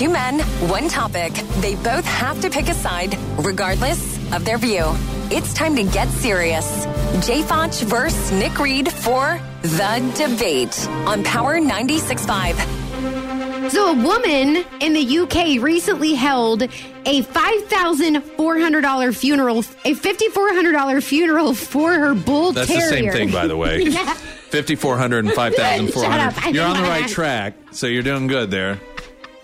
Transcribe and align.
Two 0.00 0.08
men, 0.08 0.40
one 0.70 0.88
topic. 0.88 1.34
They 1.60 1.74
both 1.74 2.06
have 2.06 2.40
to 2.40 2.48
pick 2.48 2.70
a 2.70 2.74
side, 2.74 3.18
regardless 3.36 4.16
of 4.32 4.46
their 4.46 4.56
view. 4.56 4.84
It's 5.30 5.52
time 5.52 5.76
to 5.76 5.82
get 5.82 6.08
serious. 6.08 6.84
Jay 7.26 7.42
Fotsch 7.42 7.82
versus 7.82 8.32
Nick 8.32 8.58
Reed 8.58 8.90
for 8.90 9.38
The 9.60 10.12
Debate 10.16 10.88
on 11.06 11.22
Power 11.22 11.60
96.5. 11.60 13.70
So, 13.70 13.90
a 13.90 13.94
woman 13.94 14.64
in 14.80 14.94
the 14.94 15.18
UK 15.18 15.60
recently 15.62 16.14
held 16.14 16.62
a 16.62 17.22
$5,400 17.22 19.16
funeral, 19.16 19.58
a 19.58 19.94
$5,400 19.94 21.02
funeral 21.02 21.52
for 21.52 21.92
her 21.92 22.14
bull 22.14 22.52
That's 22.52 22.68
terrier. 22.68 22.88
the 22.88 22.88
same 22.88 23.10
thing, 23.12 23.30
by 23.32 23.46
the 23.46 23.56
way. 23.58 23.82
Yeah. 23.90 24.14
5,400 24.50 25.26
and 25.26 25.34
5,400. 25.34 26.34
Shut 26.42 26.54
You're 26.54 26.64
on 26.64 26.76
the 26.76 26.82
right 26.82 27.02
want- 27.02 27.12
track, 27.12 27.54
so 27.70 27.86
you're 27.86 28.02
doing 28.02 28.26
good 28.26 28.50
there. 28.50 28.80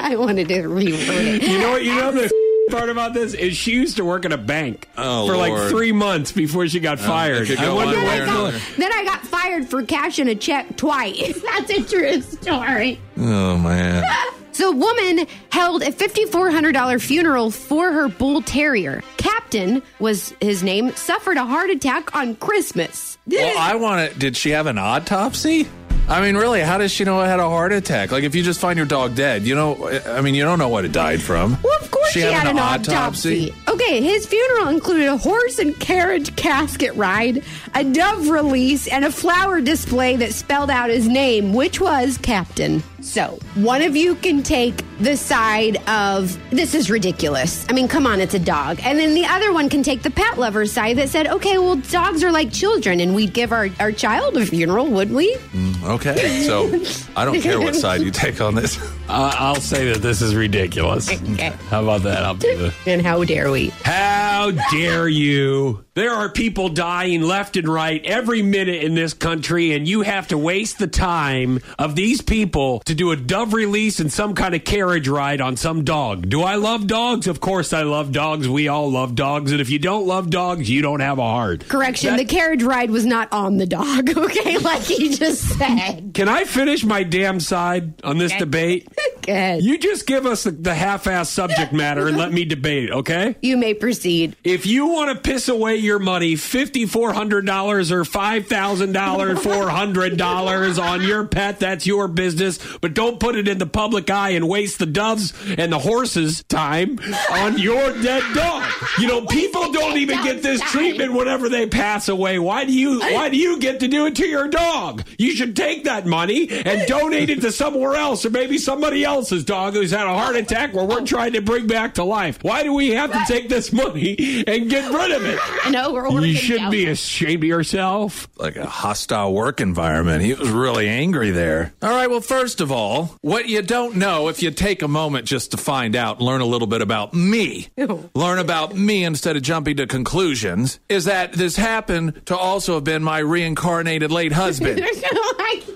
I 0.07 0.15
wanted 0.15 0.47
to 0.49 0.55
reword 0.63 1.35
it. 1.35 1.43
You 1.43 1.59
know 1.59 1.71
what? 1.73 1.83
You 1.85 1.95
know 1.97 2.13
the 2.13 2.31
part 2.71 2.91
about 2.91 3.13
this 3.13 3.35
is 3.35 3.57
she 3.57 3.73
used 3.73 3.97
to 3.97 4.05
work 4.05 4.25
at 4.25 4.33
a 4.33 4.39
bank 4.39 4.89
Oh, 4.97 5.27
for 5.27 5.37
like 5.37 5.51
Lord. 5.53 5.71
three 5.71 5.91
months 5.91 6.31
before 6.31 6.69
she 6.69 6.79
got 6.79 7.01
oh, 7.01 7.03
fired. 7.03 7.51
it 7.51 7.57
could 7.59 7.65
I 7.65 7.73
wonder 7.73 7.97
one 7.97 8.05
Then 8.07 8.23
I, 8.23 8.27
got, 8.27 8.55
then 8.77 8.93
I 8.93 9.05
got 9.05 9.21
fired 9.27 9.69
for 9.69 9.83
cashing 9.83 10.29
a 10.29 10.37
check 10.37 10.77
twice. 10.77 11.41
That's 11.43 11.71
a 11.71 11.83
true 11.83 12.21
story. 12.21 13.01
Oh, 13.19 13.57
man. 13.59 14.05
So, 14.53 14.71
a 14.71 14.75
woman 14.75 15.27
held 15.51 15.83
a 15.83 15.93
$5,400 15.93 17.03
funeral 17.03 17.51
for 17.51 17.93
her 17.93 18.09
bull 18.09 18.41
terrier. 18.41 19.03
Captain 19.19 19.83
was 19.99 20.33
his 20.41 20.63
name, 20.63 20.93
suffered 20.93 21.37
a 21.37 21.45
heart 21.45 21.69
attack 21.69 22.17
on 22.17 22.37
Christmas. 22.37 23.19
Well, 23.27 23.59
I 23.59 23.75
want 23.75 24.11
to. 24.11 24.19
Did 24.19 24.35
she 24.35 24.51
have 24.53 24.67
an 24.67 24.79
autopsy? 24.79 25.69
I 26.09 26.21
mean, 26.21 26.37
really, 26.37 26.61
how 26.61 26.79
does 26.79 26.93
she 26.93 27.03
know 27.03 27.21
it 27.23 27.27
had 27.27 27.41
a 27.41 27.49
heart 27.49 27.73
attack? 27.73 28.13
Like, 28.13 28.23
if 28.23 28.37
you 28.37 28.45
just 28.45 28.61
find 28.61 28.77
your 28.77 28.87
dog 28.87 29.17
dead, 29.17 29.43
you 29.43 29.57
know, 29.57 29.91
I 30.07 30.21
mean, 30.21 30.37
you 30.37 30.45
don't 30.45 30.61
know 30.61 30.69
what 30.69 30.85
it 30.85 30.93
died 30.93 31.21
from. 31.21 31.59
Well, 31.65 31.79
of 31.83 31.91
course 31.91 32.11
she, 32.11 32.21
had, 32.21 32.47
an 32.47 32.59
autopsy. 32.59 33.53
Okay, 33.67 34.01
his 34.01 34.25
funeral 34.25 34.69
included 34.69 35.09
a 35.09 35.17
horse 35.17 35.59
and 35.59 35.79
carriage 35.81 36.35
casket 36.37 36.95
ride, 36.95 37.43
a 37.75 37.83
dove 37.83 38.29
release, 38.29 38.87
and 38.87 39.05
a 39.05 39.11
flower 39.11 39.61
display 39.61 40.15
that 40.17 40.33
spelled 40.33 40.71
out 40.71 40.91
his 40.91 41.09
name, 41.09 41.53
which 41.53 41.81
was 41.81 42.19
Captain. 42.19 42.85
So, 43.07 43.39
one 43.55 43.83
of 43.83 43.95
you 43.95 44.17
can 44.17 44.43
take 44.43 44.85
the 44.99 45.17
side 45.17 45.77
of 45.89 46.37
this 46.51 46.75
is 46.75 46.91
ridiculous. 46.91 47.65
I 47.69 47.73
mean, 47.73 47.87
come 47.87 48.05
on, 48.05 48.21
it's 48.21 48.35
a 48.35 48.39
dog. 48.39 48.81
And 48.83 48.99
then 48.99 49.15
the 49.15 49.25
other 49.25 49.53
one 49.53 49.69
can 49.69 49.85
take 49.85 50.03
the 50.03 50.11
pet 50.11 50.39
lover 50.39 50.67
side 50.67 50.99
that 50.99 51.09
said, 51.09 51.29
okay, 51.29 51.57
well, 51.57 51.77
dogs 51.77 52.25
are 52.25 52.33
like 52.33 52.53
children, 52.53 52.99
and 52.99 53.15
we'd 53.15 53.33
give 53.33 53.53
our, 53.53 53.69
our 53.79 53.93
child 53.93 54.37
a 54.37 54.45
funeral, 54.45 54.87
would 54.89 55.13
we? 55.13 55.37
Okay, 55.85 56.43
so 56.43 56.67
I 57.15 57.25
don't 57.25 57.41
care 57.41 57.61
what 57.61 57.77
side 57.77 58.01
you 58.01 58.11
take 58.11 58.41
on 58.41 58.55
this. 58.57 58.77
Uh, 59.09 59.33
I'll 59.39 59.55
say 59.61 59.93
that 59.93 60.03
this 60.03 60.21
is 60.21 60.35
ridiculous. 60.35 61.09
Okay. 61.09 61.51
How 61.69 61.81
about 61.81 62.03
that? 62.03 62.25
I'll 62.25 62.35
do 62.35 62.57
the. 62.57 62.75
And 62.87 63.01
how 63.01 63.23
dare 63.23 63.53
we? 63.53 63.69
How 63.85 64.36
dare 64.71 65.09
you? 65.09 65.85
There 65.95 66.13
are 66.13 66.29
people 66.29 66.69
dying 66.69 67.23
left 67.23 67.57
and 67.57 67.67
right 67.67 68.05
every 68.05 68.43
minute 68.43 68.83
in 68.83 68.95
this 68.95 69.15
country, 69.15 69.73
and 69.73 69.89
you 69.89 70.03
have 70.03 70.29
to 70.29 70.37
waste 70.37 70.79
the 70.79 70.87
time 70.87 71.61
of 71.79 71.97
these 71.97 72.21
people 72.21 72.81
to 72.81 72.95
do 72.95 73.13
a 73.13 73.17
dove 73.17 73.55
release 73.55 73.99
and 73.99 74.13
some 74.13 74.35
kind 74.35 74.55
of 74.55 74.63
carriage 74.65 75.09
ride 75.09 75.41
on 75.41 75.57
some 75.57 75.85
dog. 75.85 76.29
Do 76.29 76.43
I 76.43 76.57
love 76.57 76.87
dogs? 76.87 77.27
Of 77.27 77.41
course 77.41 77.73
I 77.73 77.83
love 77.83 78.13
dogs. 78.13 78.47
We 78.47 78.69
all 78.69 78.91
love 78.91 79.15
dogs. 79.15 79.53
And 79.53 79.61
if 79.61 79.71
you 79.71 79.79
don't 79.79 80.07
love 80.07 80.29
dogs, 80.29 80.69
you 80.69 80.83
don't 80.83 81.01
have 81.01 81.19
a 81.19 81.23
heart. 81.23 81.67
Correction, 81.69 82.11
That- 82.11 82.19
the 82.19 82.25
carriage 82.35 82.63
ride 82.63 82.91
was 82.91 83.07
not 83.07 83.33
on 83.33 83.57
the 83.57 83.67
dog, 83.67 84.11
okay? 84.17 84.59
Like 84.59 84.83
he 84.83 85.15
just 85.17 85.43
said. 85.59 86.11
Can 86.13 86.29
I 86.29 86.45
finish 86.45 86.85
my 86.85 87.03
damn 87.05 87.41
side 87.41 88.05
on 88.05 88.19
this 88.19 88.33
Okay. 88.33 88.39
debate? 88.41 88.89
Good. 89.27 89.65
You 89.65 89.77
just 89.79 90.07
give 90.07 90.25
us 90.25 90.45
the, 90.45 90.53
the 90.53 90.75
half-ass 90.75 91.31
subject 91.31 91.73
matter 91.73 92.07
and 92.07 92.17
let 92.17 92.33
me 92.33 92.45
debate, 92.45 92.91
okay? 92.91 93.37
You 93.43 93.57
may 93.57 93.75
proceed. 93.75 94.37
If 94.45 94.67
you 94.67 94.87
want 94.87 95.15
to 95.15 95.21
piss 95.21 95.49
away 95.49 95.77
your 95.77 95.99
money, 95.99 96.37
fifty-four 96.37 97.13
hundred 97.13 97.45
dollars 97.45 97.91
or 97.91 98.05
five 98.05 98.47
thousand 98.47 98.93
dollars, 98.93 99.43
four 99.43 99.69
hundred 99.69 100.17
dollars 100.17 100.79
on 100.79 101.03
your 101.03 101.27
pet, 101.27 101.59
that's 101.59 101.87
your 101.87 102.09
business. 102.09 102.59
But 102.81 102.95
don't 102.95 103.19
put 103.19 103.35
it 103.37 103.49
in 103.49 103.59
the 103.59 103.67
public 103.67 104.09
eye 104.11 104.31
and 104.31 104.49
waste 104.49 104.79
the 104.79 104.87
doves 104.87 105.33
and 105.59 105.73
the 105.73 105.79
horses' 105.79 106.45
time 106.45 106.99
on 107.31 107.59
your 107.59 107.93
dead 108.01 108.23
dog. 108.35 108.71
You 108.99 109.09
know, 109.09 109.27
people 109.27 109.73
don't 109.73 109.97
even 109.99 110.23
get 110.23 110.43
this 110.43 110.61
treatment 110.61 111.13
whenever 111.13 111.49
they 111.49 111.67
pass 111.67 112.09
away. 112.09 112.39
Why 112.39 112.65
do 112.65 112.73
you? 112.73 113.01
Why 113.01 113.29
do 113.29 113.37
you 113.37 113.59
get 113.59 113.81
to 113.81 113.89
do 113.89 114.07
it 114.07 114.17
to 114.17 114.27
your 114.27 114.49
dog? 114.49 115.05
You 115.19 115.33
should 115.33 115.57
take 115.57 115.85
that 115.85 116.07
money 116.07 116.49
and 116.49 116.87
donate 116.87 117.31
it 117.31 117.41
to 117.41 117.51
somewhere 117.51 117.95
else, 117.97 118.25
or 118.25 118.31
maybe 118.31 118.59
somebody 118.59 119.05
else's 119.17 119.45
dog 119.45 119.75
who's 119.75 119.91
had 119.91 120.07
a 120.07 120.15
heart 120.15 120.37
attack, 120.37 120.73
where 120.75 120.85
we're 120.85 121.05
trying 121.05 121.33
to 121.33 121.41
bring 121.43 121.67
back 121.67 121.95
to 121.95 122.05
life. 122.05 122.39
Why 122.43 122.63
do 122.63 122.73
we 122.73 122.91
have 122.91 123.11
to 123.13 123.21
take 123.27 123.49
this 123.49 123.73
money 123.73 124.45
and 124.47 124.69
get 124.71 124.93
rid 124.93 125.11
of 125.11 125.25
it? 125.25 125.39
I 125.65 125.71
know 125.71 125.93
we're 125.93 126.11
working 126.11 126.29
You 126.31 126.35
should 126.37 126.59
down. 126.59 126.71
be 126.71 126.87
ashamed 126.87 127.43
of 127.43 127.49
yourself. 127.49 128.29
Like 128.37 128.57
a 128.57 128.67
hostile 128.67 129.33
work 129.33 129.61
environment. 129.61 130.23
He 130.23 130.35
was 130.35 130.49
really 130.51 130.89
angry 130.89 131.31
there. 131.31 131.73
All 131.83 131.91
right, 131.91 132.09
well, 132.09 132.21
first 132.21 132.61
of 132.61 132.71
all, 132.71 133.17
what 133.23 133.49
you 133.49 133.63
don't 133.63 133.97
know, 133.97 134.29
if 134.29 134.43
you 134.43 134.51
take 134.51 134.83
a 134.83 134.89
moment 134.89 135.27
just 135.27 135.51
to 135.53 135.57
find 135.57 135.97
out 135.97 136.21
learn 136.21 136.41
a 136.41 136.47
little 136.47 136.67
bit 136.69 136.83
about 136.83 137.15
me, 137.15 137.69
Ew. 137.77 138.11
learn 138.15 138.39
about 138.39 138.77
me 138.77 139.03
instead 139.05 139.37
of 139.37 139.43
jumping 139.43 139.77
to 139.79 139.87
conclusions, 139.87 140.79
is 140.89 141.07
that 141.07 141.33
this 141.33 141.57
happened 141.57 142.21
to 142.27 142.37
also 142.37 142.75
have 142.75 142.85
been 142.85 143.03
my 143.03 143.19
reincarnated 143.19 144.11
late 144.13 144.33
husband. 144.33 144.85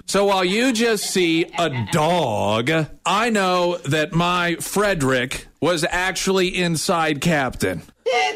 So 0.07 0.25
while 0.25 0.45
you 0.45 0.73
just 0.73 1.05
see 1.05 1.45
a 1.57 1.87
dog, 1.93 2.69
I 3.07 3.30
know 3.31 3.77
that 3.79 4.13
my 4.13 4.57
Frederick 4.57 5.47
was 5.61 5.85
actually 5.89 6.49
inside 6.49 7.21
Captain. 7.21 7.83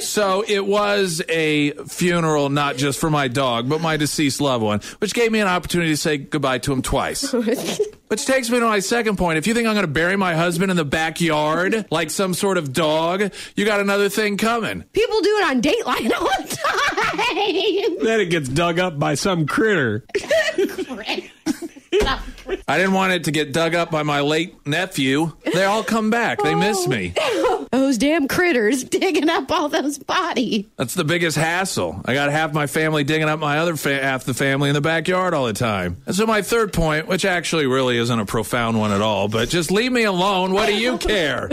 So 0.01 0.45
it 0.47 0.65
was 0.65 1.23
a 1.29 1.73
funeral 1.87 2.49
not 2.49 2.77
just 2.77 3.01
for 3.01 3.11
my 3.11 3.29
dog, 3.29 3.69
but 3.69 3.81
my 3.81 3.97
deceased 3.97 4.41
loved 4.41 4.63
one, 4.63 4.81
which 4.99 5.15
gave 5.15 5.33
me 5.33 5.41
an 5.41 5.49
opportunity 5.49 5.91
to 5.91 5.97
say 5.97 6.19
goodbye 6.19 6.59
to 6.59 6.73
him 6.73 6.83
twice. 6.83 7.33
Which 8.09 8.27
takes 8.27 8.49
me 8.51 8.61
to 8.61 8.67
my 8.67 8.79
second 8.79 9.17
point. 9.17 9.39
If 9.39 9.47
you 9.49 9.55
think 9.55 9.67
I'm 9.67 9.75
going 9.75 9.87
to 9.87 9.93
bury 9.93 10.15
my 10.15 10.35
husband 10.35 10.71
in 10.71 10.77
the 10.77 10.85
backyard 10.85 11.87
like 11.91 12.11
some 12.11 12.33
sort 12.33 12.59
of 12.59 12.73
dog, 12.73 13.33
you 13.57 13.65
got 13.65 13.81
another 13.81 14.09
thing 14.09 14.37
coming. 14.37 14.83
People 14.93 15.21
do 15.21 15.39
it 15.39 15.45
on 15.45 15.63
Dateline 15.63 16.13
all 16.13 16.29
the 16.43 16.57
time. 16.57 18.05
Then 18.05 18.21
it 18.21 18.27
gets 18.27 18.49
dug 18.49 18.79
up 18.79 18.99
by 18.99 19.15
some 19.15 19.47
critter. 19.47 20.05
I 22.67 22.79
didn't 22.79 22.95
want 22.95 23.13
it 23.13 23.25
to 23.25 23.31
get 23.31 23.53
dug 23.53 23.75
up 23.75 23.91
by 23.91 24.03
my 24.03 24.21
late 24.23 24.67
nephew. 24.67 25.33
They 25.53 25.65
all 25.65 25.85
come 25.85 26.09
back. 26.09 26.43
They 26.43 26.55
miss 26.55 26.87
oh, 26.87 26.89
me. 26.89 27.15
those 27.71 27.99
damn 27.99 28.27
critters 28.27 28.85
digging 28.85 29.29
up 29.29 29.51
all 29.51 29.69
those 29.69 29.99
bodies. 29.99 30.65
That's 30.77 30.95
the 30.95 31.05
biggest 31.05 31.37
hassle. 31.37 32.01
I 32.07 32.15
got 32.15 32.31
half 32.31 32.55
my 32.55 32.67
family 32.67 33.05
digging 33.05 33.29
up 33.29 33.39
my 33.39 33.59
other 33.59 33.77
fa- 33.77 34.03
half 34.03 34.25
the 34.25 34.33
family 34.33 34.71
in 34.71 34.75
the 34.75 34.81
backyard 34.81 35.35
all 35.35 35.45
the 35.45 35.53
time. 35.53 35.99
And 36.07 36.17
so 36.17 36.27
my 36.27 36.41
third 36.41 36.73
point, 36.73 37.07
which 37.07 37.27
actually 37.27 37.67
really 37.67 37.99
isn't 37.99 38.19
a 38.19 38.25
profound 38.25 38.79
one 38.79 38.93
at 38.93 39.03
all, 39.03 39.29
but 39.29 39.51
just 39.51 39.71
leave 39.71 39.93
me 39.93 40.05
alone. 40.05 40.53
What 40.53 40.67
do 40.67 40.75
you 40.75 40.97
care? 41.05 41.51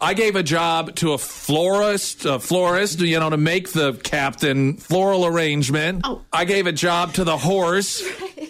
I 0.00 0.14
gave 0.14 0.34
a 0.34 0.42
job 0.42 0.94
to 0.96 1.12
a 1.12 1.18
florist, 1.18 2.24
a 2.24 2.38
florist, 2.40 3.00
you 3.00 3.20
know, 3.20 3.28
to 3.28 3.36
make 3.36 3.72
the 3.72 3.92
captain 4.02 4.78
floral 4.78 5.26
arrangement. 5.26 6.00
Oh. 6.04 6.22
I 6.32 6.46
gave 6.46 6.66
a 6.66 6.72
job 6.72 7.14
to 7.14 7.24
the 7.24 7.36
horse. 7.36 8.02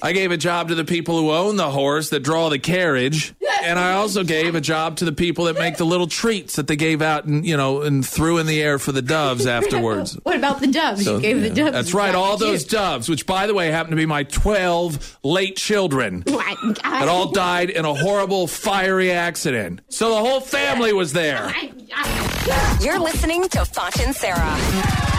I 0.02 0.12
gave 0.12 0.30
a 0.30 0.36
job 0.36 0.68
to 0.68 0.74
the 0.74 0.84
people 0.84 1.18
who 1.18 1.30
own 1.30 1.56
the 1.56 1.70
horse 1.70 2.10
that 2.10 2.20
draw 2.20 2.48
the 2.48 2.58
carriage. 2.58 3.34
And 3.62 3.78
I 3.78 3.92
also 3.92 4.24
gave 4.24 4.54
a 4.54 4.60
job 4.60 4.96
to 4.98 5.04
the 5.04 5.12
people 5.12 5.46
that 5.46 5.54
make 5.54 5.78
the 5.78 5.86
little 5.86 6.06
treats 6.06 6.56
that 6.56 6.66
they 6.66 6.76
gave 6.76 7.00
out 7.00 7.24
and, 7.24 7.46
you 7.46 7.56
know, 7.56 7.80
and 7.82 8.06
threw 8.06 8.36
in 8.38 8.46
the 8.46 8.60
air 8.60 8.78
for 8.78 8.92
the 8.92 9.00
doves 9.02 9.46
afterwards. 9.46 10.18
What 10.24 10.36
about 10.36 10.60
the 10.60 10.66
doves? 10.66 11.04
So, 11.04 11.16
you 11.16 11.22
gave 11.22 11.40
the 11.42 11.50
doves. 11.50 11.72
That's 11.72 11.94
right, 11.94 12.14
all 12.14 12.36
those 12.36 12.62
Cute. 12.64 12.72
doves, 12.72 13.08
which 13.08 13.26
by 13.26 13.46
the 13.46 13.54
way 13.54 13.70
happen 13.70 13.90
to 13.90 13.96
be 13.96 14.06
my 14.06 14.24
12 14.24 15.18
late 15.22 15.56
children. 15.56 16.24
My 16.30 16.56
That 16.82 17.08
all 17.08 17.30
died 17.30 17.70
in 17.70 17.84
a 17.84 17.94
horrible 17.94 18.46
fiery 18.46 19.10
accident. 19.12 19.80
So 19.88 20.10
the 20.10 20.16
whole 20.16 20.40
family 20.40 20.92
was 20.92 21.12
there. 21.12 21.52
You're 22.80 22.98
listening 22.98 23.48
to 23.48 23.58
Fotsch 23.60 24.04
and 24.04 24.14
Sarah 24.14 25.14